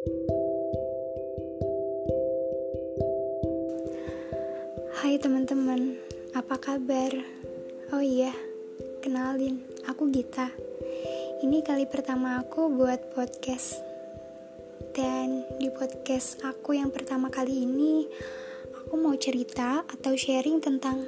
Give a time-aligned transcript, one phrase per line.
[0.00, 0.08] Hai
[5.20, 6.00] teman-teman,
[6.32, 7.12] apa kabar?
[7.92, 8.32] Oh iya,
[9.04, 10.56] kenalin, aku Gita.
[11.44, 13.84] Ini kali pertama aku buat podcast.
[14.96, 18.08] Dan di podcast aku yang pertama kali ini,
[18.80, 21.04] aku mau cerita atau sharing tentang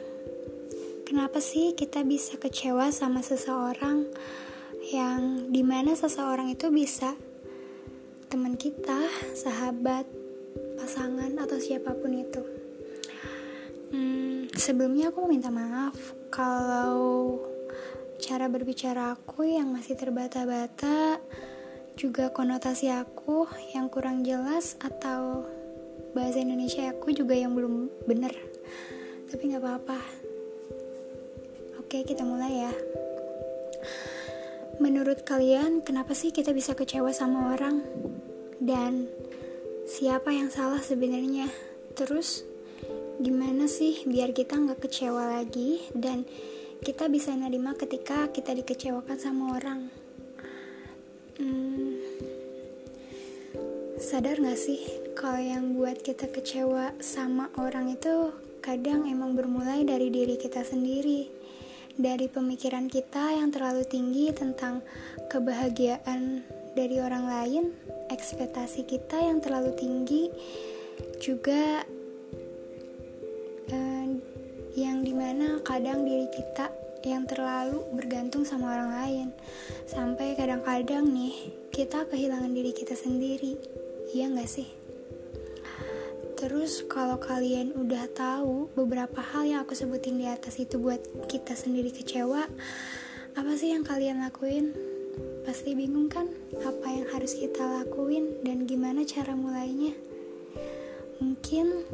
[1.08, 4.04] kenapa sih kita bisa kecewa sama seseorang
[4.92, 7.31] yang di mana seseorang itu bisa
[8.32, 8.96] teman kita,
[9.36, 10.08] sahabat,
[10.80, 12.40] pasangan atau siapa pun itu
[13.92, 15.92] Hmm, sebelumnya aku minta maaf
[16.32, 17.44] kalau
[18.16, 21.20] cara berbicara aku yang masih terbata-bata,
[21.92, 23.44] juga konotasi aku
[23.76, 25.44] yang kurang jelas atau
[26.16, 28.32] bahasa Indonesia aku juga yang belum bener.
[29.28, 30.00] Tapi nggak apa-apa.
[31.84, 32.72] Oke, kita mulai ya.
[34.82, 37.86] Menurut kalian, kenapa sih kita bisa kecewa sama orang?
[38.58, 39.06] Dan
[39.86, 41.46] siapa yang salah sebenarnya?
[41.94, 42.42] Terus,
[43.22, 46.26] gimana sih biar kita nggak kecewa lagi dan
[46.82, 49.80] kita bisa nerima ketika kita dikecewakan sama orang
[51.38, 52.02] hmm,
[54.02, 54.82] sadar nggak sih
[55.14, 61.30] kalau yang buat kita kecewa sama orang itu kadang emang bermulai dari diri kita sendiri
[61.96, 64.80] dari pemikiran kita yang terlalu tinggi tentang
[65.28, 67.64] kebahagiaan dari orang lain
[68.08, 70.32] ekspektasi kita yang terlalu tinggi
[71.22, 71.84] juga
[74.72, 76.72] yang di mana kadang diri kita
[77.04, 79.28] yang terlalu bergantung sama orang lain.
[79.84, 83.58] Sampai kadang-kadang nih kita kehilangan diri kita sendiri.
[84.16, 84.81] Iya gak sih
[86.42, 90.98] terus kalau kalian udah tahu beberapa hal yang aku sebutin di atas itu buat
[91.30, 92.50] kita sendiri kecewa
[93.38, 94.74] apa sih yang kalian lakuin?
[95.46, 96.26] Pasti bingung kan
[96.66, 99.94] apa yang harus kita lakuin dan gimana cara mulainya?
[101.22, 101.86] Mungkin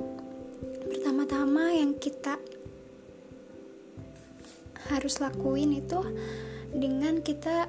[0.89, 2.41] pertama-tama yang kita
[4.89, 6.01] harus lakuin itu
[6.73, 7.69] dengan kita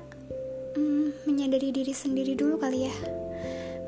[0.79, 2.95] mm, menyadari diri sendiri dulu kali ya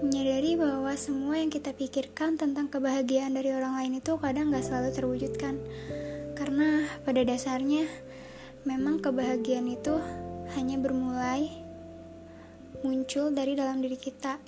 [0.02, 4.90] menyadari bahwa semua yang kita pikirkan tentang kebahagiaan dari orang lain itu kadang gak selalu
[4.94, 5.56] terwujudkan
[6.34, 7.86] karena pada dasarnya
[8.66, 9.98] memang kebahagiaan itu
[10.58, 11.50] hanya bermulai
[12.82, 14.42] muncul dari dalam diri kita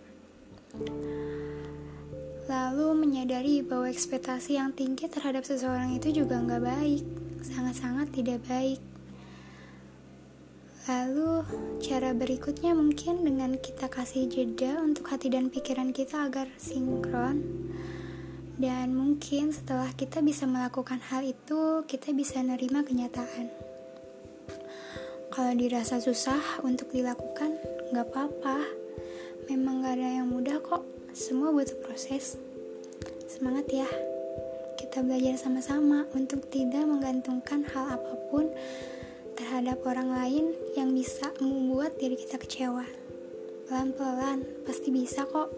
[2.49, 7.03] lalu menyadari bahwa ekspektasi yang tinggi terhadap seseorang itu juga nggak baik
[7.43, 8.92] sangat-sangat tidak baik.
[10.83, 11.47] Lalu,
[11.79, 17.39] cara berikutnya mungkin dengan kita kasih jeda untuk hati dan pikiran kita agar sinkron.
[18.59, 23.47] Dan mungkin setelah kita bisa melakukan hal itu, kita bisa nerima kenyataan.
[25.31, 27.55] Kalau dirasa susah untuk dilakukan,
[27.95, 28.59] gak apa-apa.
[29.47, 30.83] Memang gak ada yang mudah kok,
[31.15, 32.35] semua butuh proses.
[33.31, 33.87] Semangat ya!
[34.93, 38.45] kita belajar sama-sama untuk tidak menggantungkan hal apa pun
[39.53, 42.89] terhadap orang lain yang bisa membuat diri kita kecewa.
[43.69, 45.53] Pelan-pelan, pasti bisa kok.